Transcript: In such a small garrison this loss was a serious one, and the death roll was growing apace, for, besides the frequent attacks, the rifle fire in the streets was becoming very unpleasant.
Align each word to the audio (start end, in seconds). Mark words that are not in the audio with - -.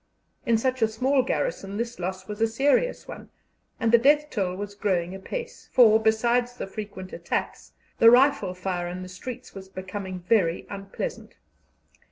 In 0.47 0.57
such 0.57 0.81
a 0.81 0.87
small 0.87 1.21
garrison 1.21 1.77
this 1.77 1.99
loss 1.99 2.27
was 2.27 2.41
a 2.41 2.47
serious 2.47 3.07
one, 3.07 3.29
and 3.79 3.91
the 3.91 3.99
death 3.99 4.35
roll 4.35 4.55
was 4.55 4.73
growing 4.73 5.13
apace, 5.13 5.69
for, 5.73 5.99
besides 5.99 6.57
the 6.57 6.65
frequent 6.65 7.13
attacks, 7.13 7.73
the 7.99 8.09
rifle 8.09 8.55
fire 8.55 8.87
in 8.87 9.03
the 9.03 9.07
streets 9.09 9.53
was 9.53 9.69
becoming 9.69 10.19
very 10.21 10.65
unpleasant. 10.71 11.35